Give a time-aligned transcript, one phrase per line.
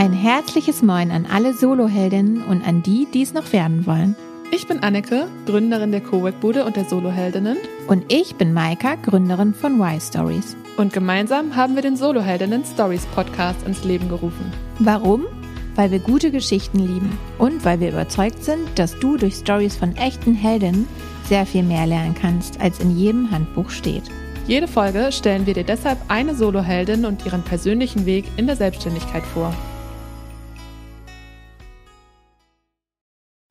[0.00, 4.16] Ein herzliches Moin an alle Soloheldinnen und an die, die es noch werden wollen.
[4.50, 7.58] Ich bin Anneke, Gründerin der Cowork-Bude und der Soloheldinnen.
[7.86, 10.56] Und ich bin Maika, Gründerin von Y-Stories.
[10.78, 14.50] Und gemeinsam haben wir den Soloheldinnen Stories Podcast ins Leben gerufen.
[14.78, 15.26] Warum?
[15.74, 19.94] Weil wir gute Geschichten lieben und weil wir überzeugt sind, dass du durch Stories von
[19.96, 20.88] echten Heldinnen
[21.28, 24.04] sehr viel mehr lernen kannst, als in jedem Handbuch steht.
[24.46, 29.24] Jede Folge stellen wir dir deshalb eine Soloheldin und ihren persönlichen Weg in der Selbstständigkeit
[29.34, 29.54] vor.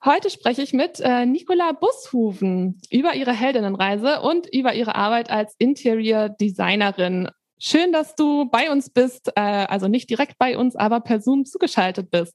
[0.05, 5.55] Heute spreche ich mit äh, Nicola Bushuven über ihre Heldinnenreise und über ihre Arbeit als
[5.58, 7.27] Interior Designerin.
[7.58, 11.44] Schön, dass du bei uns bist, äh, also nicht direkt bei uns, aber per Zoom
[11.44, 12.34] zugeschaltet bist.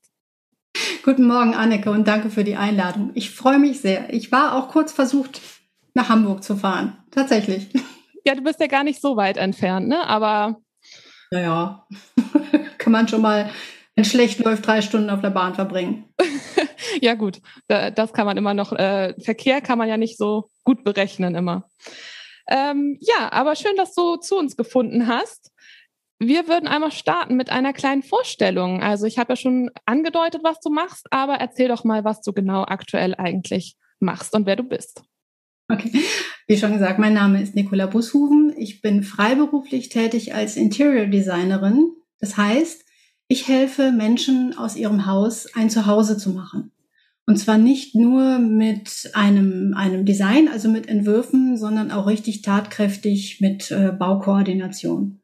[1.04, 3.12] Guten Morgen, Anneke, und danke für die Einladung.
[3.14, 4.12] Ich freue mich sehr.
[4.12, 5.40] Ich war auch kurz versucht,
[5.94, 6.98] nach Hamburg zu fahren.
[7.10, 7.68] Tatsächlich.
[8.26, 10.06] Ja, du bist ja gar nicht so weit entfernt, ne?
[10.06, 10.60] Aber.
[11.30, 11.86] Naja,
[12.78, 13.50] kann man schon mal,
[13.96, 16.12] wenn schlecht läuft, drei Stunden auf der Bahn verbringen.
[17.00, 17.40] ja, gut.
[17.68, 21.68] Das kann man immer noch, äh, Verkehr kann man ja nicht so gut berechnen immer.
[22.48, 25.52] Ähm, ja, aber schön, dass du zu uns gefunden hast.
[26.18, 28.82] Wir würden einmal starten mit einer kleinen Vorstellung.
[28.82, 32.32] Also ich habe ja schon angedeutet, was du machst, aber erzähl doch mal, was du
[32.32, 35.02] genau aktuell eigentlich machst und wer du bist.
[35.70, 36.04] Okay,
[36.46, 38.54] wie schon gesagt, mein Name ist Nicola Bushuven.
[38.56, 41.92] Ich bin freiberuflich tätig als Interior Designerin.
[42.20, 42.83] Das heißt,
[43.34, 46.70] ich helfe Menschen aus ihrem Haus ein Zuhause zu machen.
[47.26, 53.40] Und zwar nicht nur mit einem, einem Design, also mit Entwürfen, sondern auch richtig tatkräftig
[53.40, 55.20] mit äh, Baukoordination.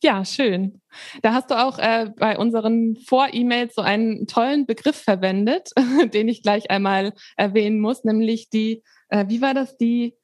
[0.00, 0.80] Ja, schön.
[1.22, 5.70] Da hast du auch äh, bei unseren Vor-E-Mails so einen tollen Begriff verwendet,
[6.14, 10.14] den ich gleich einmal erwähnen muss, nämlich die, äh, wie war das, die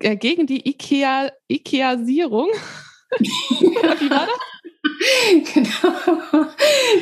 [0.00, 2.48] äh, gegen die Ikea, Ikeasierung.
[3.18, 4.51] wie war das?
[5.54, 6.46] Genau.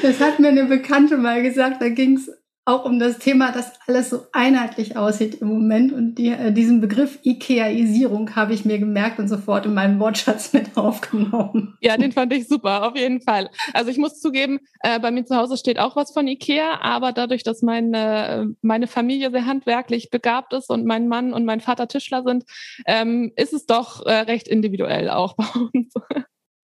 [0.03, 1.81] Das hat mir eine Bekannte mal gesagt.
[1.81, 2.31] Da ging es
[2.67, 5.93] auch um das Thema, dass alles so einheitlich aussieht im Moment.
[5.93, 10.53] Und die, äh, diesen Begriff Ikeaisierung habe ich mir gemerkt und sofort in meinen Wortschatz
[10.53, 11.77] mit aufgenommen.
[11.81, 13.51] Ja, den fand ich super, auf jeden Fall.
[13.73, 17.13] Also ich muss zugeben, äh, bei mir zu Hause steht auch was von Ikea, aber
[17.13, 21.89] dadurch, dass meine, meine Familie sehr handwerklich begabt ist und mein Mann und mein Vater
[21.89, 22.45] Tischler sind,
[22.87, 25.93] ähm, ist es doch äh, recht individuell auch bei uns.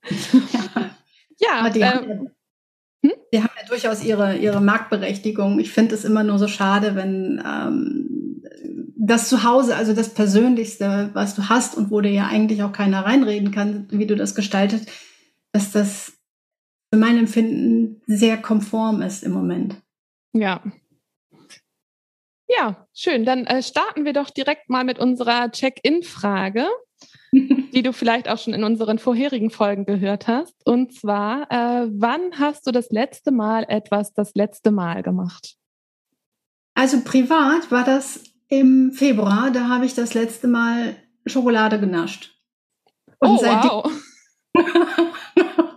[0.53, 0.76] ja.
[1.47, 2.31] Ja, die, ähm, haben,
[3.05, 3.13] hm?
[3.33, 5.59] die haben ja durchaus ihre, ihre Marktberechtigung.
[5.59, 8.43] Ich finde es immer nur so schade, wenn ähm,
[8.97, 13.05] das Zuhause, also das Persönlichste, was du hast und wo dir ja eigentlich auch keiner
[13.05, 14.89] reinreden kann, wie du das gestaltet,
[15.53, 16.13] dass das
[16.93, 19.77] für mein Empfinden sehr konform ist im Moment.
[20.33, 20.63] Ja.
[22.49, 23.25] Ja, schön.
[23.25, 26.67] Dann äh, starten wir doch direkt mal mit unserer Check-in-Frage.
[27.73, 30.55] Die du vielleicht auch schon in unseren vorherigen Folgen gehört hast.
[30.65, 35.57] Und zwar, äh, wann hast du das letzte Mal etwas das letzte Mal gemacht?
[36.75, 42.39] Also privat war das im Februar, da habe ich das letzte Mal Schokolade genascht.
[43.19, 43.91] Und oh, wow.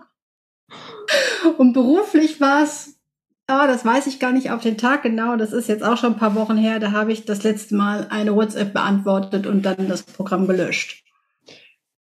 [1.58, 3.00] Und beruflich war es,
[3.48, 6.14] ah, das weiß ich gar nicht auf den Tag genau, das ist jetzt auch schon
[6.14, 9.88] ein paar Wochen her, da habe ich das letzte Mal eine WhatsApp beantwortet und dann
[9.88, 11.04] das Programm gelöscht.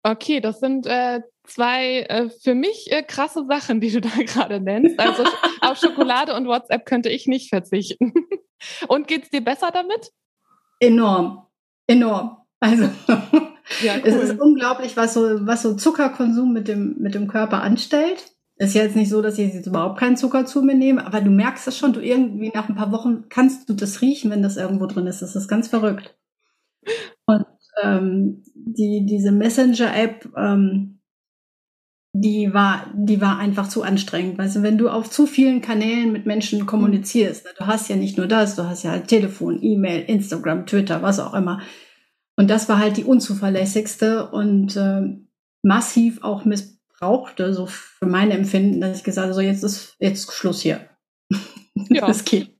[0.04, 4.60] Okay, das sind äh, zwei äh, für mich äh, krasse Sachen, die du da gerade
[4.60, 5.00] nennst.
[5.00, 5.24] Also
[5.62, 8.14] auf Schokolade und WhatsApp könnte ich nicht verzichten.
[8.88, 10.12] und geht's dir besser damit?
[10.80, 11.48] Enorm,
[11.88, 12.38] enorm.
[12.60, 12.84] Also
[13.82, 14.02] ja, cool.
[14.04, 18.32] es ist unglaublich, was so was so Zuckerkonsum mit dem mit dem Körper anstellt.
[18.60, 21.22] Ist ja jetzt nicht so, dass ich jetzt überhaupt keinen Zucker zu mir nehme, aber
[21.22, 21.94] du merkst es schon.
[21.94, 25.22] Du irgendwie nach ein paar Wochen kannst du das riechen, wenn das irgendwo drin ist.
[25.22, 26.18] Das ist ganz verrückt.
[27.28, 27.46] Und
[27.84, 28.44] ähm,
[28.74, 31.00] die, diese Messenger-App, ähm,
[32.14, 34.38] die war, die war einfach zu anstrengend.
[34.38, 37.96] Weißt du, wenn du auf zu vielen Kanälen mit Menschen kommunizierst, ne, du hast ja
[37.96, 41.62] nicht nur das, du hast ja halt Telefon, E-Mail, Instagram, Twitter, was auch immer.
[42.36, 45.02] Und das war halt die unzuverlässigste und äh,
[45.64, 50.32] massiv auch missbrauchte, so für mein Empfinden, dass ich gesagt habe, so jetzt ist jetzt
[50.32, 50.82] Schluss hier.
[51.90, 52.02] Ja.
[52.08, 52.57] das geht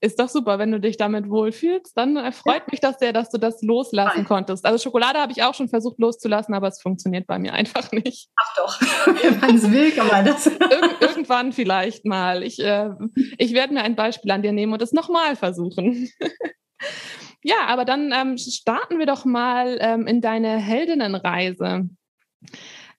[0.00, 1.96] ist doch super, wenn du dich damit wohlfühlst.
[1.96, 2.70] Dann erfreut ja.
[2.70, 4.24] mich das sehr, dass du das loslassen Nein.
[4.24, 4.64] konntest.
[4.64, 8.28] Also Schokolade habe ich auch schon versucht loszulassen, aber es funktioniert bei mir einfach nicht.
[8.36, 8.80] Ach doch,
[9.42, 10.46] wenn es will, kann man das.
[10.46, 10.56] Ir
[11.00, 12.42] irgendwann vielleicht mal.
[12.42, 12.90] Ich, äh,
[13.38, 16.08] ich werde mir ein Beispiel an dir nehmen und es nochmal versuchen.
[17.42, 21.88] ja, aber dann ähm, starten wir doch mal ähm, in deine Heldinnenreise.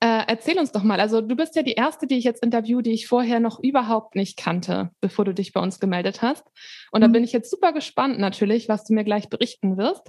[0.02, 2.82] Äh, erzähl uns doch mal, also du bist ja die erste, die ich jetzt interview,
[2.82, 6.46] die ich vorher noch überhaupt nicht kannte, bevor du dich bei uns gemeldet hast.
[6.92, 7.04] Und mhm.
[7.04, 10.08] da bin ich jetzt super gespannt natürlich, was du mir gleich berichten wirst.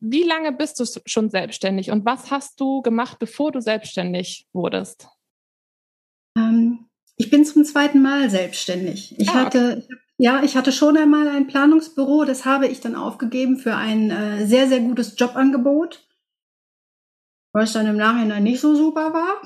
[0.00, 5.08] Wie lange bist du schon selbstständig und was hast du gemacht, bevor du selbstständig wurdest?
[6.36, 6.86] Ähm,
[7.16, 9.14] ich bin zum zweiten Mal selbstständig.
[9.18, 9.96] Ich ah, hatte, okay.
[10.18, 14.46] ja, ich hatte schon einmal ein Planungsbüro, das habe ich dann aufgegeben für ein äh,
[14.46, 16.03] sehr, sehr gutes Jobangebot,
[17.54, 19.40] was dann im Nachhinein nicht so super war.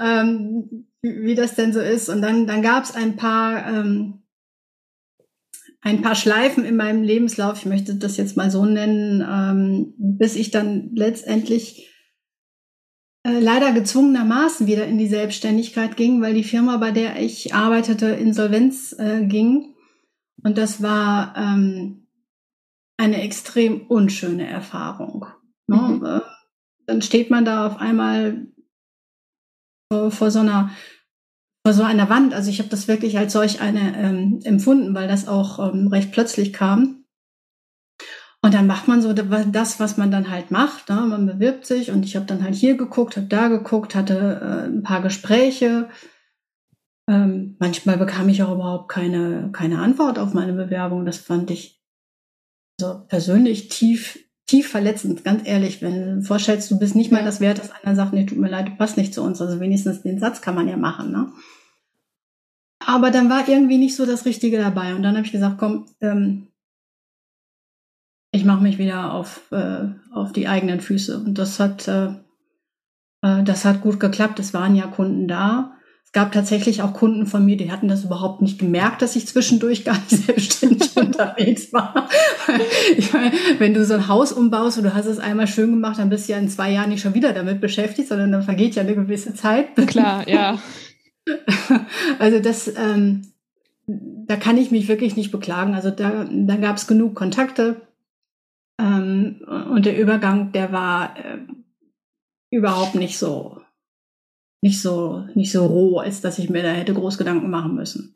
[0.00, 2.08] ähm, wie das denn so ist.
[2.08, 4.22] Und dann, dann gab es ein paar, ähm,
[5.82, 10.34] ein paar Schleifen in meinem Lebenslauf, ich möchte das jetzt mal so nennen, ähm, bis
[10.36, 11.90] ich dann letztendlich
[13.26, 18.06] äh, leider gezwungenermaßen wieder in die Selbstständigkeit ging, weil die Firma, bei der ich arbeitete,
[18.06, 19.74] insolvenz äh, ging.
[20.42, 22.06] Und das war ähm,
[22.96, 25.26] eine extrem unschöne Erfahrung.
[25.68, 25.76] Ne?
[25.76, 26.22] Mhm.
[26.86, 28.46] Dann steht man da auf einmal
[29.90, 30.70] vor, vor so einer
[31.66, 32.34] vor so einer Wand.
[32.34, 36.12] Also ich habe das wirklich als solch eine ähm, empfunden, weil das auch ähm, recht
[36.12, 37.04] plötzlich kam.
[38.42, 40.90] Und dann macht man so das, was man dann halt macht.
[40.90, 40.96] Ne?
[40.96, 44.66] Man bewirbt sich und ich habe dann halt hier geguckt, habe da geguckt, hatte äh,
[44.66, 45.88] ein paar Gespräche.
[47.08, 51.06] Ähm, manchmal bekam ich auch überhaupt keine, keine Antwort auf meine Bewerbung.
[51.06, 51.82] Das fand ich
[52.78, 55.82] so persönlich tief, tief verletzend, ganz ehrlich.
[55.82, 58.50] Wenn du vorstellst, du bist nicht mal das wert, dass einer sagt, nee, tut mir
[58.50, 59.40] leid, du passt nicht zu uns.
[59.40, 61.12] Also wenigstens den Satz kann man ja machen.
[61.12, 61.32] Ne?
[62.86, 64.94] Aber dann war irgendwie nicht so das Richtige dabei.
[64.94, 66.48] Und dann habe ich gesagt, komm, ähm,
[68.32, 71.18] ich mache mich wieder auf, äh, auf die eigenen Füße.
[71.18, 72.08] Und das hat, äh,
[73.22, 74.38] äh, das hat gut geklappt.
[74.40, 75.73] Es waren ja Kunden da.
[76.04, 79.26] Es gab tatsächlich auch Kunden von mir, die hatten das überhaupt nicht gemerkt, dass ich
[79.26, 82.08] zwischendurch gar nicht selbstständig unterwegs war.
[82.96, 85.98] ich meine, wenn du so ein Haus umbaust und du hast es einmal schön gemacht,
[85.98, 88.74] dann bist du ja in zwei Jahren nicht schon wieder damit beschäftigt, sondern dann vergeht
[88.76, 89.74] ja eine gewisse Zeit.
[89.88, 90.58] Klar, ja.
[92.18, 93.22] also das, ähm,
[93.86, 95.74] da kann ich mich wirklich nicht beklagen.
[95.74, 97.80] Also da, da gab es genug Kontakte
[98.78, 99.40] ähm,
[99.70, 101.38] und der Übergang, der war äh,
[102.50, 103.60] überhaupt nicht so,
[104.64, 108.14] nicht so, nicht so roh, als dass ich mir da hätte groß Gedanken machen müssen.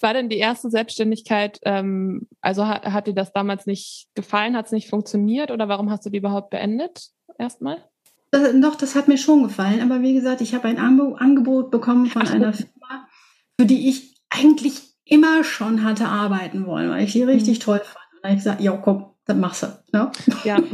[0.00, 4.66] War denn die erste Selbstständigkeit, ähm, also hat, hat dir das damals nicht gefallen, hat
[4.66, 7.84] es nicht funktioniert oder warum hast du die überhaupt beendet erstmal?
[8.32, 12.06] Das, doch, das hat mir schon gefallen, aber wie gesagt, ich habe ein Angebot bekommen
[12.06, 13.06] von Ach, einer Firma,
[13.56, 17.62] für die ich eigentlich immer schon hatte arbeiten wollen, weil ich die richtig mhm.
[17.62, 18.06] toll fand.
[18.12, 19.68] Und dann habe ich gesagt, ja komm, dann machst du.
[19.92, 20.10] Ne?
[20.42, 20.58] Ja.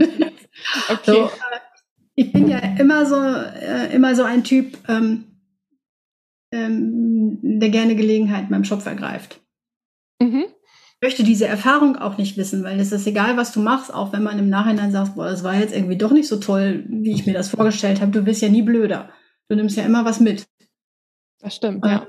[0.89, 1.13] Okay.
[1.13, 1.50] So, äh,
[2.21, 5.25] ich bin ja immer so, äh, immer so ein Typ, ähm,
[6.53, 9.41] ähm, der gerne Gelegenheiten beim Schopf ergreift.
[10.21, 10.45] Mhm.
[10.45, 14.13] Ich möchte diese Erfahrung auch nicht wissen, weil es ist egal, was du machst, auch
[14.13, 17.13] wenn man im Nachhinein sagt, boah, das war jetzt irgendwie doch nicht so toll, wie
[17.13, 18.13] ich mir das vorgestellt habe.
[18.13, 19.09] Du bist ja nie blöder.
[19.49, 20.47] Du nimmst ja immer was mit.
[21.39, 22.07] Das stimmt, ja.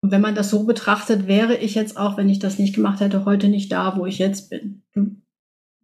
[0.00, 2.98] Und wenn man das so betrachtet, wäre ich jetzt auch, wenn ich das nicht gemacht
[2.98, 4.82] hätte, heute nicht da, wo ich jetzt bin.
[4.94, 5.21] Du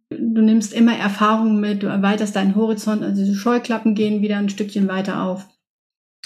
[0.09, 4.49] du nimmst immer Erfahrungen mit, du erweiterst deinen Horizont, also die Scheuklappen gehen wieder ein
[4.49, 5.47] Stückchen weiter auf.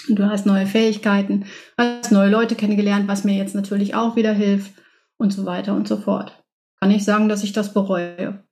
[0.08, 1.46] Du hast neue Fähigkeiten,
[1.78, 4.72] hast neue Leute kennengelernt, was mir jetzt natürlich auch wieder hilft
[5.18, 6.44] und so weiter und so fort.
[6.80, 8.44] Kann ich sagen, dass ich das bereue.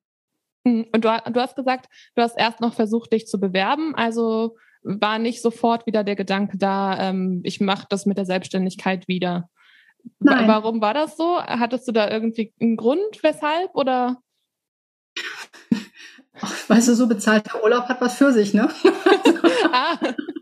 [0.66, 4.56] Hm, und du, du hast gesagt, du hast erst noch versucht, dich zu bewerben, also
[4.82, 9.48] war nicht sofort wieder der Gedanke da, ähm, ich mache das mit der Selbstständigkeit wieder.
[10.18, 10.48] Nein.
[10.48, 11.38] Warum war das so?
[11.38, 14.20] Hattest du da irgendwie einen Grund, weshalb oder?
[16.40, 18.68] Ach, weißt du, so bezahlter Urlaub hat was für sich, ne?
[19.72, 19.98] Ah.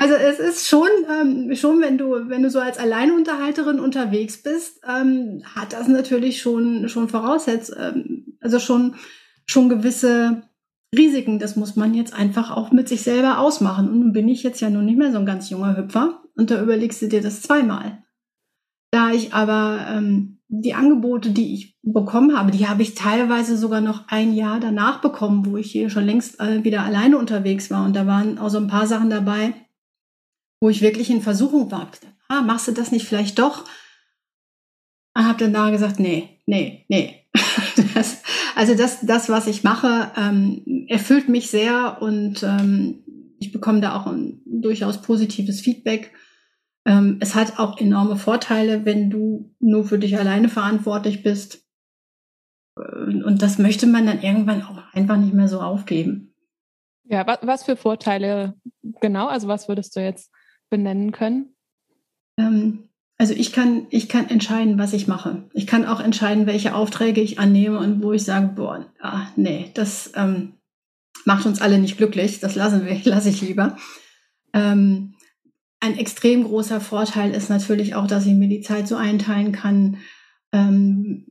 [0.00, 4.80] also es ist schon, ähm, schon wenn du, wenn du so als Alleinunterhalterin unterwegs bist,
[4.86, 8.96] ähm, hat das natürlich schon, schon voraussetzt, ähm, also schon,
[9.46, 10.42] schon gewisse
[10.96, 11.38] Risiken.
[11.38, 13.88] Das muss man jetzt einfach auch mit sich selber ausmachen.
[13.88, 16.50] Und nun bin ich jetzt ja nun nicht mehr so ein ganz junger Hüpfer und
[16.50, 18.04] da überlegst du dir das zweimal.
[18.90, 23.82] Da ich aber ähm, die Angebote, die ich bekommen habe, die habe ich teilweise sogar
[23.82, 27.84] noch ein Jahr danach bekommen, wo ich hier schon längst äh, wieder alleine unterwegs war.
[27.84, 29.52] Und da waren auch so ein paar Sachen dabei,
[30.60, 31.90] wo ich wirklich in Versuchung war.
[32.28, 33.64] Ah, machst du das nicht vielleicht doch?
[35.14, 37.24] Und habe dann da gesagt, nee, nee, nee.
[37.94, 38.22] Das,
[38.54, 43.02] also das, das, was ich mache, ähm, erfüllt mich sehr und ähm,
[43.38, 46.12] ich bekomme da auch ein durchaus positives Feedback.
[46.88, 51.66] Ähm, es hat auch enorme Vorteile, wenn du nur für dich alleine verantwortlich bist.
[52.78, 56.34] Äh, und das möchte man dann irgendwann auch einfach nicht mehr so aufgeben.
[57.04, 58.54] Ja, was, was für Vorteile
[59.02, 59.26] genau?
[59.26, 60.32] Also was würdest du jetzt
[60.70, 61.54] benennen können?
[62.38, 65.46] Ähm, also ich kann, ich kann entscheiden, was ich mache.
[65.52, 69.70] Ich kann auch entscheiden, welche Aufträge ich annehme und wo ich sage, boah, ah, nee,
[69.74, 70.54] das ähm,
[71.26, 73.76] macht uns alle nicht glücklich, das lassen wir, lasse ich lieber.
[74.54, 75.16] Ähm,
[75.80, 79.98] ein extrem großer Vorteil ist natürlich auch, dass ich mir die Zeit so einteilen kann,
[80.52, 81.26] ähm,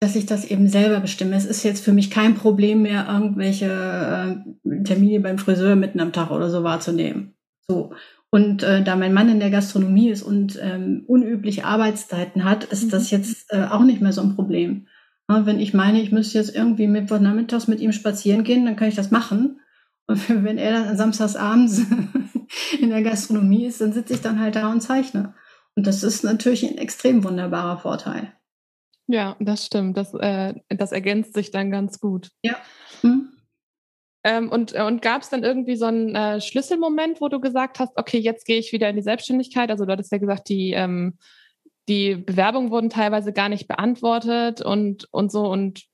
[0.00, 1.36] dass ich das eben selber bestimme.
[1.36, 6.12] Es ist jetzt für mich kein Problem mehr, irgendwelche äh, Termine beim Friseur mitten am
[6.12, 7.34] Tag oder so wahrzunehmen.
[7.68, 7.92] So.
[8.30, 12.84] Und äh, da mein Mann in der Gastronomie ist und ähm, unübliche Arbeitszeiten hat, ist
[12.84, 12.90] mhm.
[12.90, 14.86] das jetzt äh, auch nicht mehr so ein Problem.
[15.28, 18.88] Ja, wenn ich meine, ich müsste jetzt irgendwie Mittwochnachmittags mit ihm spazieren gehen, dann kann
[18.88, 19.60] ich das machen.
[20.10, 21.82] Und wenn er dann samstags abends
[22.80, 25.34] in der Gastronomie ist, dann sitze ich dann halt da und zeichne.
[25.76, 28.32] Und das ist natürlich ein extrem wunderbarer Vorteil.
[29.06, 29.96] Ja, das stimmt.
[29.96, 32.30] Das, äh, das ergänzt sich dann ganz gut.
[32.42, 32.56] Ja.
[33.02, 33.28] Hm.
[34.24, 37.78] Ähm, und äh, und gab es dann irgendwie so einen äh, Schlüsselmoment, wo du gesagt
[37.78, 39.70] hast, okay, jetzt gehe ich wieder in die Selbstständigkeit?
[39.70, 41.18] Also du hattest ja gesagt, die, ähm,
[41.88, 45.46] die Bewerbungen wurden teilweise gar nicht beantwortet und, und so.
[45.46, 45.84] Und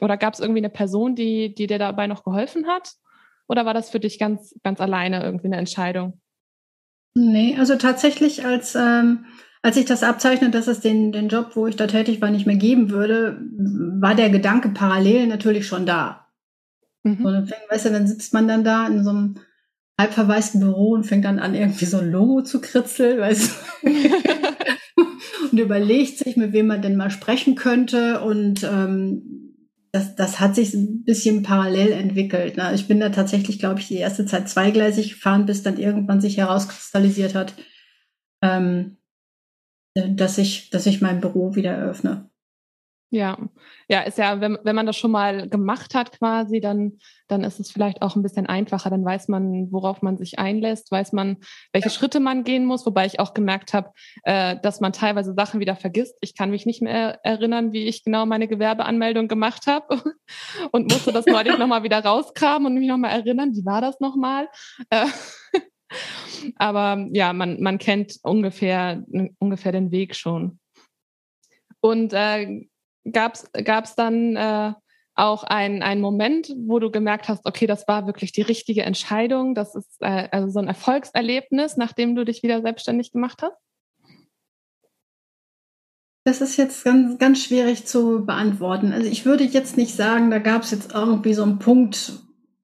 [0.00, 2.94] oder gab es irgendwie eine Person, die, die dir dabei noch geholfen hat?
[3.52, 6.18] Oder war das für dich ganz, ganz alleine irgendwie eine Entscheidung?
[7.14, 9.26] Nee, also tatsächlich als, ähm,
[9.60, 12.46] als ich das abzeichne, dass es den, den Job, wo ich da tätig war, nicht
[12.46, 13.38] mehr geben würde,
[14.00, 16.28] war der Gedanke parallel natürlich schon da.
[17.02, 17.24] Mhm.
[17.26, 19.34] Und dann weißt du, dann sitzt man dann da in so einem
[20.00, 23.90] halb verwaisten Büro und fängt dann an, irgendwie so ein Logo zu kritzeln, weißt du?
[25.52, 28.22] und überlegt sich, mit wem man denn mal sprechen könnte.
[28.22, 29.41] Und ähm,
[29.92, 32.56] das, das hat sich ein bisschen parallel entwickelt.
[32.56, 32.74] Ne?
[32.74, 36.38] Ich bin da tatsächlich, glaube ich, die erste Zeit zweigleisig gefahren, bis dann irgendwann sich
[36.38, 37.54] herauskristallisiert hat,
[38.42, 38.96] ähm,
[39.94, 42.31] dass ich, dass ich mein Büro wieder eröffne.
[43.12, 43.36] Ja,
[43.88, 46.96] ja, ist ja, wenn, wenn man das schon mal gemacht hat quasi, dann,
[47.28, 48.88] dann ist es vielleicht auch ein bisschen einfacher.
[48.88, 51.36] Dann weiß man, worauf man sich einlässt, weiß man,
[51.74, 51.94] welche ja.
[51.94, 52.86] Schritte man gehen muss.
[52.86, 53.90] Wobei ich auch gemerkt habe,
[54.22, 56.16] äh, dass man teilweise Sachen wieder vergisst.
[56.22, 60.02] Ich kann mich nicht mehr erinnern, wie ich genau meine Gewerbeanmeldung gemacht habe
[60.72, 64.48] und musste das neulich nochmal wieder rauskramen und mich nochmal erinnern, wie war das nochmal?
[64.88, 65.04] Äh,
[66.56, 69.04] aber ja, man, man kennt ungefähr,
[69.38, 70.58] ungefähr den Weg schon.
[71.82, 72.62] Und äh,
[73.10, 74.72] gab es dann äh,
[75.14, 79.54] auch ein, einen Moment, wo du gemerkt hast, okay, das war wirklich die richtige Entscheidung,
[79.54, 83.56] das ist äh, also so ein Erfolgserlebnis, nachdem du dich wieder selbstständig gemacht hast?
[86.24, 88.92] Das ist jetzt ganz, ganz schwierig zu beantworten.
[88.92, 92.12] Also ich würde jetzt nicht sagen, da gab es jetzt irgendwie so einen Punkt,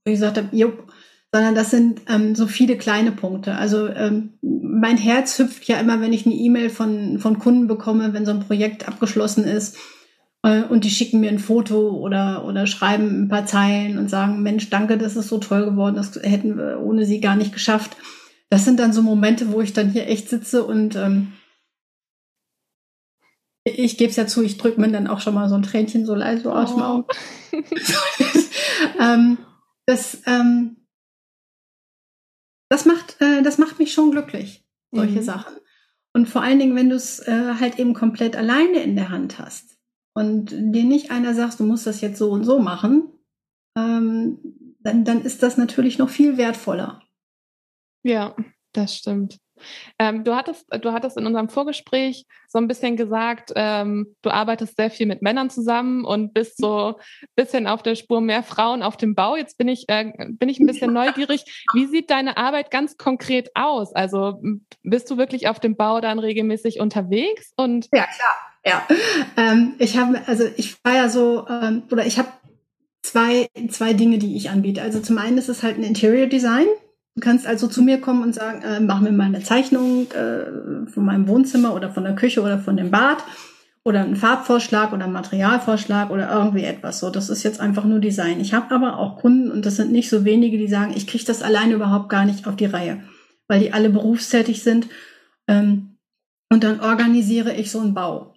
[0.04, 0.92] wo ich gesagt habe, jupp,
[1.32, 3.56] sondern das sind ähm, so viele kleine Punkte.
[3.56, 8.14] Also ähm, mein Herz hüpft ja immer, wenn ich eine E-Mail von, von Kunden bekomme,
[8.14, 9.76] wenn so ein Projekt abgeschlossen ist
[10.42, 14.70] und die schicken mir ein Foto oder, oder schreiben ein paar Zeilen und sagen, Mensch,
[14.70, 17.96] danke, das ist so toll geworden, das hätten wir ohne sie gar nicht geschafft.
[18.48, 21.32] Das sind dann so Momente, wo ich dann hier echt sitze und ähm,
[23.64, 26.06] ich gebe es ja zu, ich drücke mir dann auch schon mal so ein Tränchen
[26.06, 27.06] so leise aus dem Auge.
[29.00, 29.38] ähm,
[29.86, 30.76] das, ähm,
[32.70, 35.24] das, macht, äh, das macht mich schon glücklich, solche mhm.
[35.24, 35.56] Sachen.
[36.14, 39.38] Und vor allen Dingen, wenn du es äh, halt eben komplett alleine in der Hand
[39.38, 39.77] hast
[40.18, 43.04] und dir nicht einer sagt, du musst das jetzt so und so machen,
[43.76, 44.38] ähm,
[44.80, 47.00] dann, dann ist das natürlich noch viel wertvoller.
[48.02, 48.34] Ja,
[48.72, 49.38] das stimmt.
[49.96, 54.76] Ähm, du, hattest, du hattest in unserem Vorgespräch so ein bisschen gesagt, ähm, du arbeitest
[54.76, 58.82] sehr viel mit Männern zusammen und bist so ein bisschen auf der Spur mehr Frauen
[58.82, 59.36] auf dem Bau.
[59.36, 61.64] Jetzt bin ich, äh, bin ich ein bisschen neugierig.
[61.74, 63.94] Wie sieht deine Arbeit ganz konkret aus?
[63.94, 64.42] Also
[64.82, 67.52] bist du wirklich auf dem Bau dann regelmäßig unterwegs?
[67.56, 68.47] Und ja, klar.
[68.64, 68.86] Ja,
[69.36, 72.28] ähm, ich habe, also ich war ja so, ähm, oder ich habe
[73.02, 74.82] zwei, zwei Dinge, die ich anbiete.
[74.82, 76.66] Also zum einen ist es halt ein Interior Design.
[77.14, 80.88] Du kannst also zu mir kommen und sagen, äh, mach mir mal eine Zeichnung äh,
[80.90, 83.24] von meinem Wohnzimmer oder von der Küche oder von dem Bad
[83.84, 86.98] oder einen Farbvorschlag oder einen Materialvorschlag oder irgendwie etwas.
[86.98, 88.40] So, das ist jetzt einfach nur Design.
[88.40, 91.24] Ich habe aber auch Kunden und das sind nicht so wenige, die sagen, ich kriege
[91.24, 93.02] das alleine überhaupt gar nicht auf die Reihe,
[93.48, 94.88] weil die alle berufstätig sind.
[95.48, 95.96] Ähm,
[96.50, 98.34] und dann organisiere ich so einen Bau.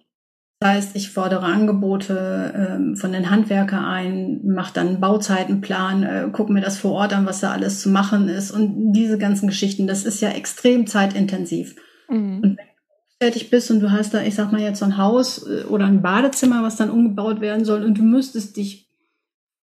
[0.62, 6.28] Das heißt, ich fordere Angebote ähm, von den Handwerker ein, mache dann einen Bauzeitenplan, äh,
[6.30, 9.48] gucke mir das vor Ort an, was da alles zu machen ist und diese ganzen
[9.48, 9.88] Geschichten.
[9.88, 11.74] Das ist ja extrem zeitintensiv.
[12.08, 12.36] Mhm.
[12.36, 14.98] Und wenn du fertig bist und du hast da, ich sag mal jetzt so ein
[14.98, 18.88] Haus äh, oder ein Badezimmer, was dann umgebaut werden soll und du müsstest dich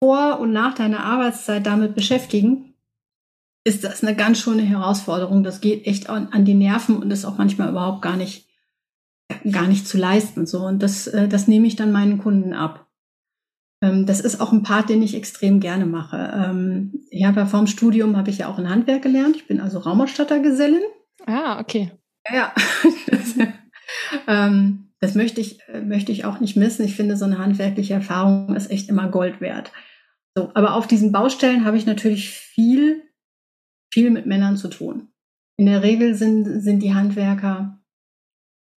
[0.04, 2.74] vor und nach deiner Arbeitszeit damit beschäftigen,
[3.64, 5.46] ist das eine ganz schöne Herausforderung.
[5.46, 8.49] Das geht echt an, an die Nerven und ist auch manchmal überhaupt gar nicht
[9.52, 10.46] gar nicht zu leisten.
[10.46, 12.88] So und das, äh, das nehme ich dann meinen Kunden ab.
[13.82, 16.32] Ähm, das ist auch ein Part, den ich extrem gerne mache.
[16.36, 19.36] Ähm, ja vorm Studium habe ich ja auch ein Handwerk gelernt.
[19.36, 20.84] Ich bin also Raumausstattergesellin.
[21.26, 21.92] Ah, okay.
[22.32, 22.54] Ja,
[23.08, 23.36] das,
[24.28, 26.86] ähm, das möchte ich äh, möchte ich auch nicht missen.
[26.86, 29.72] Ich finde so eine handwerkliche Erfahrung ist echt immer Gold wert.
[30.36, 33.04] So, aber auf diesen Baustellen habe ich natürlich viel
[33.92, 35.10] viel mit Männern zu tun.
[35.58, 37.79] In der Regel sind sind die Handwerker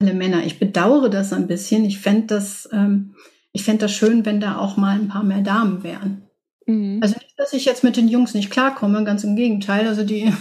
[0.01, 0.45] alle Männer.
[0.45, 1.85] Ich bedauere das ein bisschen.
[1.85, 3.15] Ich fände das, ähm,
[3.53, 6.23] ich fände das schön, wenn da auch mal ein paar mehr Damen wären.
[6.67, 7.01] Mhm.
[7.03, 9.87] Also nicht, dass ich jetzt mit den Jungs nicht klarkomme, ganz im Gegenteil.
[9.87, 10.33] Also die,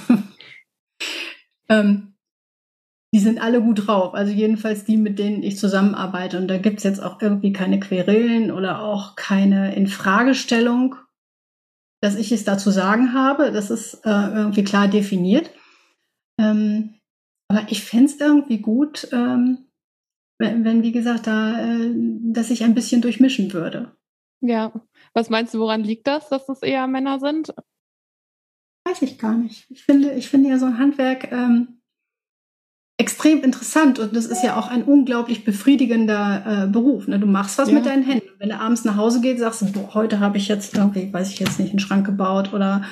[1.70, 2.14] ähm,
[3.14, 4.14] die sind alle gut drauf.
[4.14, 6.38] Also jedenfalls die, mit denen ich zusammenarbeite.
[6.38, 10.96] Und da gibt's jetzt auch irgendwie keine Querelen oder auch keine Infragestellung,
[12.02, 13.52] dass ich es da zu sagen habe.
[13.52, 15.52] Das ist äh, irgendwie klar definiert.
[16.40, 16.99] Ähm,
[17.50, 19.70] aber ich fände irgendwie gut, ähm,
[20.38, 21.92] wenn, wenn, wie gesagt, da, äh,
[22.32, 23.92] dass ich ein bisschen durchmischen würde.
[24.42, 24.72] Ja.
[25.14, 27.54] Was meinst du, woran liegt das, dass das eher Männer sind?
[28.88, 29.66] Weiß ich gar nicht.
[29.70, 31.82] Ich finde, ich finde ja so ein Handwerk ähm,
[32.98, 37.08] extrem interessant und das ist ja auch ein unglaublich befriedigender äh, Beruf.
[37.08, 37.20] Ne?
[37.20, 37.76] Du machst was ja.
[37.76, 38.30] mit deinen Händen.
[38.38, 41.32] Wenn du abends nach Hause gehst, sagst du, boah, heute habe ich jetzt irgendwie, weiß
[41.32, 42.84] ich jetzt nicht, einen Schrank gebaut oder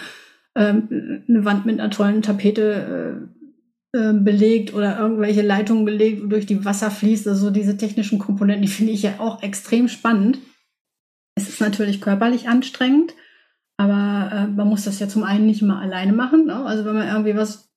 [0.55, 3.29] ähm, eine Wand mit einer tollen Tapete
[3.93, 7.27] äh, äh, belegt oder irgendwelche Leitungen belegt, wodurch die Wasser fließt.
[7.27, 10.39] Also diese technischen Komponenten, die finde ich ja auch extrem spannend.
[11.35, 13.13] Es ist natürlich körperlich anstrengend,
[13.77, 16.45] aber äh, man muss das ja zum einen nicht immer alleine machen.
[16.45, 16.65] Ne?
[16.65, 17.67] Also wenn man irgendwie was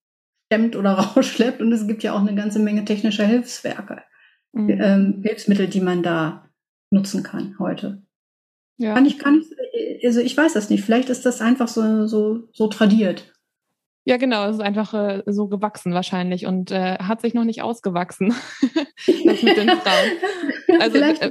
[0.52, 1.61] stemmt oder rausschleppt.
[1.61, 4.02] Und es gibt ja auch eine ganze Menge technischer Hilfswerke,
[4.52, 4.71] mhm.
[4.71, 6.50] ähm, Hilfsmittel, die man da
[6.90, 8.02] nutzen kann heute.
[8.79, 8.95] Ja.
[8.95, 10.83] Kann ich, kann ich, also ich weiß das nicht.
[10.85, 13.33] Vielleicht ist das einfach so, so, so tradiert.
[14.11, 17.62] Ja, genau, es ist einfach äh, so gewachsen wahrscheinlich und äh, hat sich noch nicht
[17.62, 18.35] ausgewachsen.
[19.07, 20.11] das mit den Frauen.
[20.81, 21.31] Also, äh.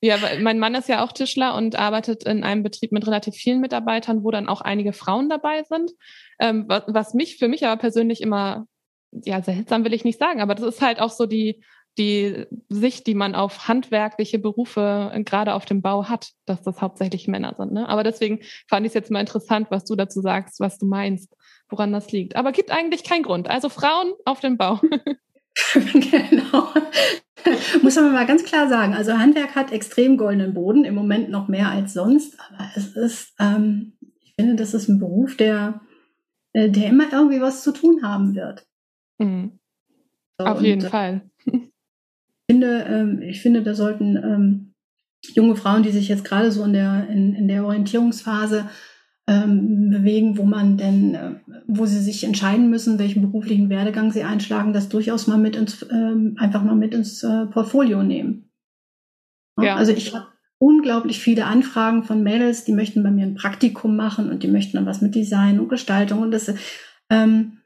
[0.00, 3.60] Ja, mein Mann ist ja auch Tischler und arbeitet in einem Betrieb mit relativ vielen
[3.60, 5.92] Mitarbeitern, wo dann auch einige Frauen dabei sind.
[6.40, 8.66] Ähm, was, was mich für mich aber persönlich immer,
[9.12, 11.62] ja, seltsam will ich nicht sagen, aber das ist halt auch so die,
[11.96, 16.80] die Sicht, die man auf handwerkliche Berufe äh, gerade auf dem Bau hat, dass das
[16.80, 17.72] hauptsächlich Männer sind.
[17.72, 17.88] Ne?
[17.88, 21.36] Aber deswegen fand ich es jetzt mal interessant, was du dazu sagst, was du meinst,
[21.70, 22.36] woran das liegt.
[22.36, 23.48] Aber gibt eigentlich keinen Grund.
[23.48, 24.80] Also Frauen auf dem Bau.
[25.74, 26.68] genau.
[27.82, 28.94] Muss man mal ganz klar sagen.
[28.94, 33.34] Also Handwerk hat extrem goldenen Boden, im Moment noch mehr als sonst, aber es ist,
[33.38, 35.80] ähm, ich finde, das ist ein Beruf, der,
[36.52, 38.66] äh, der immer irgendwie was zu tun haben wird.
[39.18, 39.58] Mhm.
[40.38, 41.22] So, Auf jeden und, Fall.
[42.46, 44.74] Ich finde, ähm, ich finde, da sollten ähm,
[45.36, 48.68] junge Frauen, die sich jetzt gerade so in der, in, in der Orientierungsphase
[49.30, 51.34] ähm, bewegen, wo man denn, äh,
[51.68, 55.86] wo sie sich entscheiden müssen, welchen beruflichen Werdegang sie einschlagen, das durchaus mal mit ins,
[55.88, 58.50] ähm, einfach mal mit ins äh, Portfolio nehmen.
[59.60, 59.76] Ja.
[59.76, 60.26] Also ich habe
[60.58, 64.76] unglaublich viele Anfragen von Mädels, die möchten bei mir ein Praktikum machen und die möchten
[64.76, 66.52] dann was mit Design und Gestaltung und das,
[67.08, 67.58] ähm,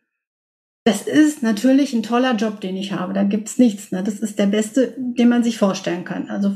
[0.85, 3.15] das ist natürlich ein toller Job, den ich habe.
[3.15, 3.91] Da gibt's nichts.
[3.91, 4.03] Ne?
[4.03, 6.29] Das ist der beste, den man sich vorstellen kann.
[6.29, 6.55] Also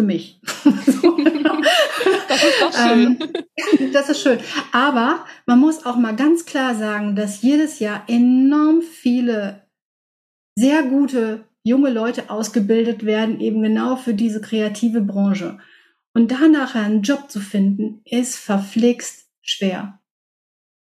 [0.00, 0.40] für mich.
[2.28, 3.18] das ist doch schön.
[3.20, 4.38] Ähm, das ist schön.
[4.72, 9.66] Aber man muss auch mal ganz klar sagen, dass jedes Jahr enorm viele
[10.56, 15.58] sehr gute junge Leute ausgebildet werden, eben genau für diese kreative Branche.
[16.14, 20.00] Und da nachher einen Job zu finden, ist verflixt schwer.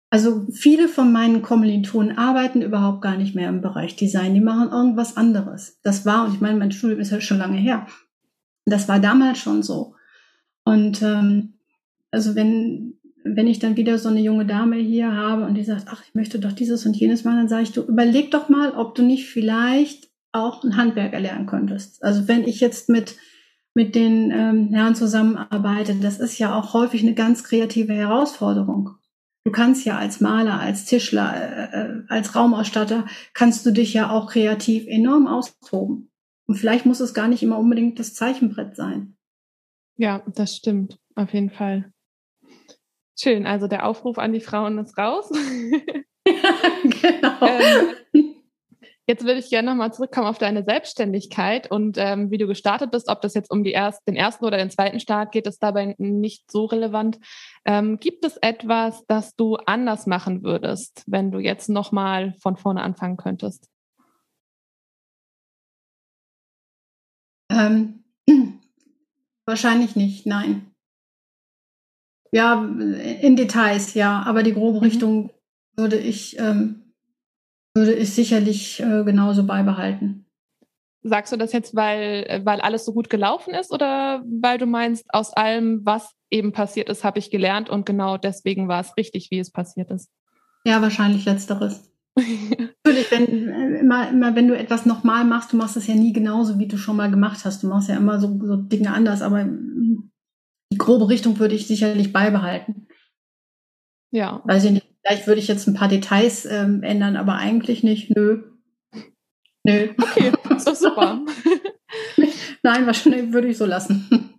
[0.10, 4.34] Also viele von meinen Kommilitonen arbeiten überhaupt gar nicht mehr im Bereich Design.
[4.34, 5.80] Die machen irgendwas anderes.
[5.84, 7.88] Das war, und ich meine, mein Studium ist ja schon lange her.
[8.66, 9.96] Das war damals schon so.
[10.64, 11.54] Und ähm,
[12.12, 15.88] also wenn, wenn ich dann wieder so eine junge Dame hier habe und die sagt,
[15.88, 18.72] ach, ich möchte doch dieses und jenes machen, dann sage ich, du überleg doch mal,
[18.72, 22.04] ob du nicht vielleicht auch ein Handwerk erlernen könntest.
[22.04, 23.16] Also wenn ich jetzt mit
[23.76, 28.92] mit den ähm, Herren zusammenarbeite, das ist ja auch häufig eine ganz kreative Herausforderung.
[29.46, 34.10] Du kannst ja als Maler, als Tischler, äh, äh als Raumausstatter, kannst du dich ja
[34.10, 36.12] auch kreativ enorm austoben.
[36.48, 39.16] Und vielleicht muss es gar nicht immer unbedingt das Zeichenbrett sein.
[39.96, 41.92] Ja, das stimmt, auf jeden Fall.
[43.18, 45.30] Schön, also der Aufruf an die Frauen ist raus.
[46.26, 47.46] genau.
[47.46, 48.36] Ähm,
[49.06, 53.10] jetzt würde ich gerne nochmal zurückkommen auf deine Selbstständigkeit und ähm, wie du gestartet bist,
[53.10, 55.94] ob das jetzt um die erst, den ersten oder den zweiten Start geht, ist dabei
[56.00, 57.20] nicht so relevant.
[57.66, 62.82] Ähm, gibt es etwas, das du anders machen würdest, wenn du jetzt nochmal von vorne
[62.82, 63.70] anfangen könntest?
[67.54, 68.04] Ähm,
[69.46, 70.72] wahrscheinlich nicht, nein.
[72.32, 74.84] Ja, in Details, ja, aber die grobe mhm.
[74.84, 75.32] Richtung
[75.76, 76.94] würde ich, ähm,
[77.76, 80.26] würde ich sicherlich äh, genauso beibehalten.
[81.04, 85.06] Sagst du das jetzt, weil, weil alles so gut gelaufen ist oder weil du meinst,
[85.10, 89.30] aus allem, was eben passiert ist, habe ich gelernt und genau deswegen war es richtig,
[89.30, 90.10] wie es passiert ist?
[90.66, 91.93] Ja, wahrscheinlich letzteres.
[92.16, 96.14] Natürlich, wenn äh, immer, immer wenn du etwas nochmal machst, du machst es ja nie
[96.14, 97.64] genauso, wie du schon mal gemacht hast.
[97.64, 102.14] Du machst ja immer so, so Dinge anders, aber die grobe Richtung würde ich sicherlich
[102.14, 102.88] beibehalten.
[104.12, 104.42] Ja.
[104.46, 108.16] Weiß ich nicht, vielleicht würde ich jetzt ein paar Details ähm, ändern, aber eigentlich nicht.
[108.16, 108.44] Nö.
[109.64, 109.90] Nö.
[110.00, 111.26] Okay, ist doch super.
[112.64, 114.34] Nein, wahrscheinlich würde ich so lassen.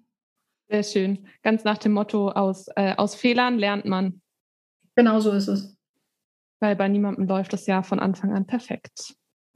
[0.68, 1.26] Sehr schön.
[1.42, 4.22] Ganz nach dem Motto, aus, äh, aus Fehlern lernt man.
[4.96, 5.76] Genau so ist es.
[6.64, 9.14] Weil bei niemandem läuft das ja von Anfang an perfekt.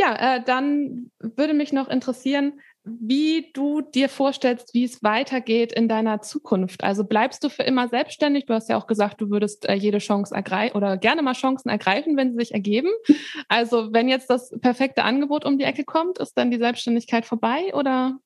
[0.00, 5.88] ja, äh, dann würde mich noch interessieren, wie du dir vorstellst, wie es weitergeht in
[5.88, 6.82] deiner Zukunft.
[6.82, 8.46] Also bleibst du für immer selbstständig?
[8.46, 11.68] Du hast ja auch gesagt, du würdest äh, jede Chance ergreifen oder gerne mal Chancen
[11.68, 12.88] ergreifen, wenn sie sich ergeben.
[13.48, 17.74] Also wenn jetzt das perfekte Angebot um die Ecke kommt, ist dann die Selbstständigkeit vorbei
[17.74, 18.18] oder?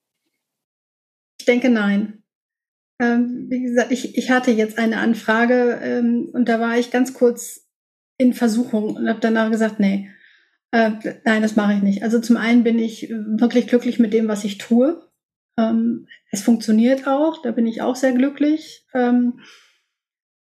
[1.40, 2.21] Ich denke nein.
[3.02, 7.14] Ähm, wie gesagt, ich, ich hatte jetzt eine Anfrage ähm, und da war ich ganz
[7.14, 7.68] kurz
[8.16, 10.08] in Versuchung und habe danach gesagt, nee,
[10.70, 10.92] äh,
[11.24, 12.04] nein, das mache ich nicht.
[12.04, 15.02] Also zum einen bin ich wirklich glücklich mit dem, was ich tue.
[15.58, 18.86] Ähm, es funktioniert auch, da bin ich auch sehr glücklich.
[18.94, 19.40] Ähm,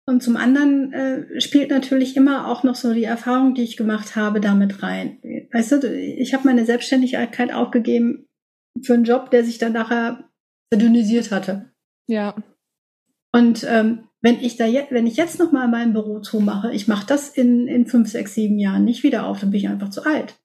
[0.08, 4.14] und zum anderen äh, spielt natürlich immer auch noch so die Erfahrung, die ich gemacht
[4.14, 5.18] habe, damit rein.
[5.52, 8.28] Weißt du, ich habe meine Selbstständigkeit aufgegeben
[8.82, 10.30] für einen Job, der sich dann nachher
[10.72, 11.72] verdünnisiert hatte.
[12.06, 12.34] Ja.
[13.32, 16.88] Und ähm, wenn ich da jetzt, wenn ich jetzt noch mal mein Büro zumache, ich
[16.88, 19.90] mache das in, in fünf, sechs, sieben Jahren nicht wieder auf, dann bin ich einfach
[19.90, 20.34] zu alt.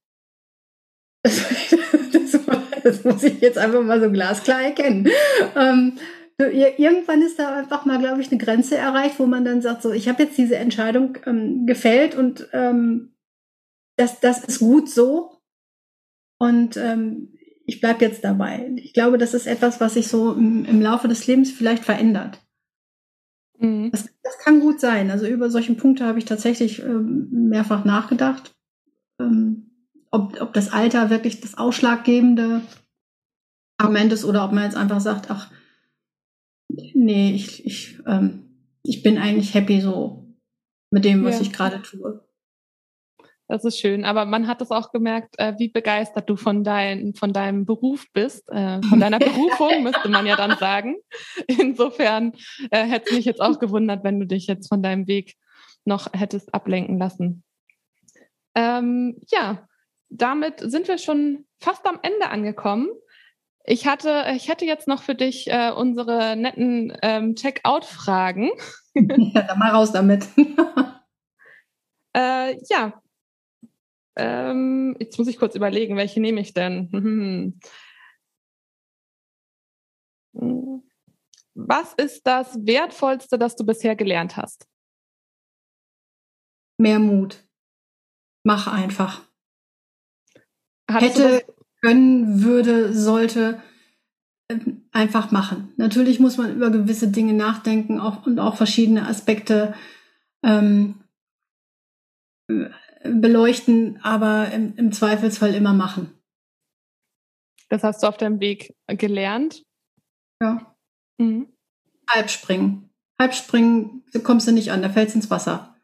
[1.24, 2.40] Das, das,
[2.84, 5.08] das muss ich jetzt einfach mal so glasklar erkennen.
[5.56, 5.98] Ähm,
[6.40, 9.92] irgendwann ist da einfach mal, glaube ich, eine Grenze erreicht, wo man dann sagt, so,
[9.92, 13.14] ich habe jetzt diese Entscheidung ähm, gefällt und ähm,
[13.98, 15.38] das, das ist gut so.
[16.40, 17.34] Und ähm,
[17.66, 18.72] ich bleibe jetzt dabei.
[18.78, 22.40] Ich glaube, das ist etwas, was sich so im, im Laufe des Lebens vielleicht verändert.
[23.60, 23.92] Mhm.
[23.92, 25.12] Das, das, kann gut sein.
[25.12, 28.56] Also über solche Punkte habe ich tatsächlich ähm, mehrfach nachgedacht.
[29.20, 29.72] Ähm,
[30.10, 32.62] ob, ob das Alter wirklich das ausschlaggebende
[33.78, 35.52] Argument ist oder ob man jetzt einfach sagt, ach,
[36.94, 38.44] nee, ich, ich, ähm,
[38.84, 40.36] ich bin eigentlich happy so
[40.92, 41.42] mit dem, was ja.
[41.42, 42.24] ich gerade tue.
[43.52, 44.06] Das ist schön.
[44.06, 48.06] Aber man hat es auch gemerkt, äh, wie begeistert du von, dein, von deinem Beruf
[48.14, 50.96] bist, äh, von deiner Berufung, müsste man ja dann sagen.
[51.48, 52.32] Insofern
[52.70, 55.36] äh, hätte es mich jetzt auch gewundert, wenn du dich jetzt von deinem Weg
[55.84, 57.44] noch hättest ablenken lassen.
[58.56, 59.68] Ähm, ja,
[60.08, 62.88] damit sind wir schon fast am Ende angekommen.
[63.66, 68.52] Ich hatte, ich hätte jetzt noch für dich äh, unsere netten ähm, Checkout-Fragen.
[68.94, 70.28] Ja, dann mal raus damit.
[72.14, 73.02] äh, ja,
[74.16, 77.60] ähm, jetzt muss ich kurz überlegen, welche nehme ich denn?
[81.54, 84.68] Was ist das Wertvollste, das du bisher gelernt hast?
[86.78, 87.44] Mehr Mut.
[88.44, 89.22] Mach einfach.
[90.90, 93.62] Hattest Hätte, können, würde, sollte
[94.50, 95.74] ähm, einfach machen.
[95.78, 99.76] Natürlich muss man über gewisse Dinge nachdenken auch, und auch verschiedene Aspekte
[100.44, 101.04] ähm,
[103.04, 106.14] beleuchten, aber im, im Zweifelsfall immer machen.
[107.70, 109.64] Das hast du auf deinem Weg gelernt?
[110.42, 110.76] Ja.
[111.18, 111.48] Mhm.
[112.10, 112.90] Halbspringen.
[113.20, 115.76] Halbspringen kommst du nicht an, da fällst ins Wasser.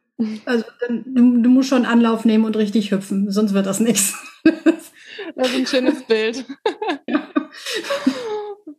[0.46, 4.16] Also du, du, musst schon Anlauf nehmen und richtig hüpfen, sonst wird das nichts.
[5.36, 6.46] Das ist ein schönes Bild.
[7.08, 7.28] Ja.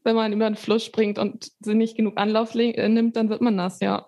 [0.04, 3.40] Wenn man über den Fluss springt und sie nicht genug Anlauf äh, nimmt, dann wird
[3.40, 4.04] man nass, ja.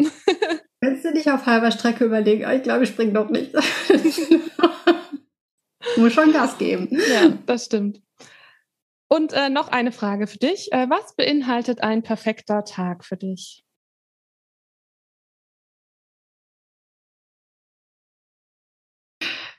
[0.83, 3.55] Kannst du dich auf halber Strecke überlegen, oh, ich glaube, ich springe doch nicht.
[5.97, 6.89] Muss schon Gas geben.
[6.91, 8.01] Ja, das stimmt.
[9.09, 10.73] Und äh, noch eine Frage für dich.
[10.73, 13.65] Äh, was beinhaltet ein perfekter Tag für dich?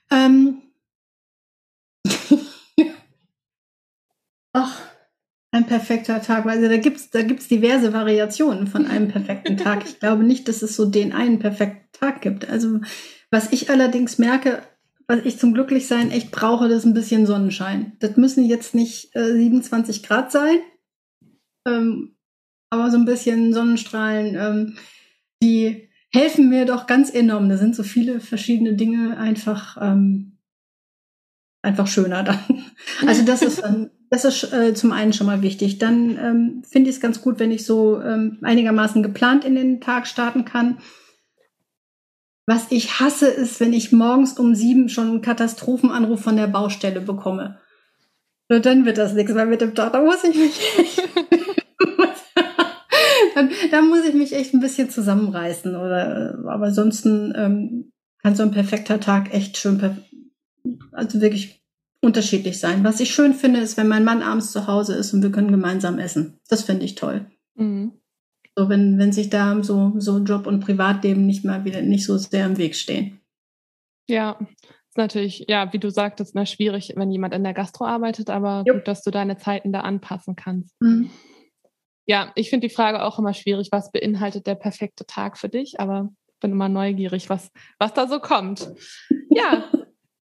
[0.09, 0.61] Ähm.
[4.53, 4.90] Ach,
[5.51, 6.45] ein perfekter Tag.
[6.45, 9.83] Also da gibt's da gibt's diverse Variationen von einem perfekten Tag.
[9.85, 12.49] Ich glaube nicht, dass es so den einen perfekten Tag gibt.
[12.49, 12.79] Also
[13.29, 14.63] was ich allerdings merke,
[15.07, 17.93] was ich zum Glücklichsein echt brauche, das ist ein bisschen Sonnenschein.
[17.99, 20.59] Das müssen jetzt nicht äh, 27 Grad sein,
[21.67, 22.15] ähm,
[22.69, 24.77] aber so ein bisschen Sonnenstrahlen, ähm,
[25.43, 27.49] die helfen mir doch ganz enorm.
[27.49, 30.30] Da sind so viele verschiedene Dinge einfach ähm,
[31.61, 32.39] einfach schöner dann.
[33.05, 35.79] Also das ist dann das ist äh, zum einen schon mal wichtig.
[35.79, 39.79] Dann ähm, finde ich es ganz gut, wenn ich so ähm, einigermaßen geplant in den
[39.79, 40.79] Tag starten kann.
[42.45, 46.99] Was ich hasse, ist, wenn ich morgens um sieben schon einen Katastrophenanruf von der Baustelle
[46.99, 47.59] bekomme.
[48.49, 49.93] Nur dann wird das nichts mehr mit dem Tag.
[49.93, 51.03] Da muss ich mich echt,
[53.35, 55.73] dann, dann, muss ich mich echt ein bisschen zusammenreißen.
[55.73, 59.77] Oder, aber ansonsten ähm, kann so ein perfekter Tag echt schön,
[60.91, 61.63] also wirklich
[62.01, 62.83] unterschiedlich sein.
[62.83, 65.51] Was ich schön finde, ist, wenn mein Mann abends zu Hause ist und wir können
[65.51, 66.39] gemeinsam essen.
[66.49, 67.29] Das finde ich toll.
[67.55, 67.93] Mhm.
[68.55, 72.17] So, wenn, wenn sich da so, so Job und Privatleben nicht mal wieder nicht so
[72.17, 73.21] sehr im Weg stehen.
[74.09, 74.37] Ja,
[74.89, 78.63] ist natürlich, ja, wie du sagtest, na, schwierig, wenn jemand in der Gastro arbeitet, aber
[78.65, 78.77] Jupp.
[78.77, 80.75] gut, dass du deine Zeiten da anpassen kannst.
[80.81, 81.09] Mhm.
[82.07, 85.79] Ja, ich finde die Frage auch immer schwierig, was beinhaltet der perfekte Tag für dich,
[85.79, 86.09] aber
[86.41, 88.69] bin immer neugierig, was, was da so kommt.
[89.29, 89.71] Ja,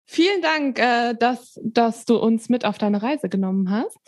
[0.07, 3.99] vielen Dank, äh, dass, dass du uns mit auf deine Reise genommen hast.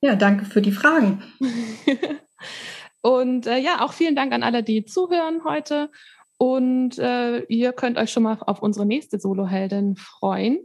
[0.00, 1.22] Ja, danke für die Fragen.
[3.02, 5.90] Und äh, ja, auch vielen Dank an alle, die zuhören heute.
[6.38, 10.58] Und äh, ihr könnt euch schon mal auf unsere nächste Soloheldin freuen.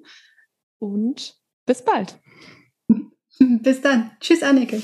[0.80, 2.20] Und bis bald.
[3.40, 4.12] Bis dann.
[4.20, 4.82] Tschüss, Annike.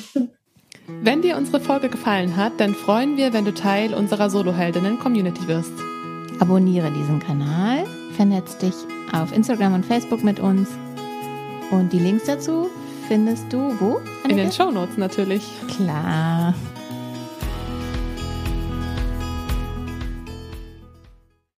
[0.88, 5.74] Wenn dir unsere Folge gefallen hat, dann freuen wir, wenn du Teil unserer Soloheldinnen-Community wirst.
[6.40, 8.74] Abonniere diesen Kanal, vernetz dich
[9.14, 10.70] auf Instagram und Facebook mit uns.
[11.72, 12.70] Und die Links dazu
[13.08, 13.98] findest du wo?
[14.24, 14.30] Annike?
[14.30, 15.44] In den Shownotes natürlich.
[15.76, 16.54] Klar.